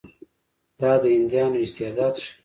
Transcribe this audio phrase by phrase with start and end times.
[0.79, 2.31] دا د هندیانو استعداد ښيي.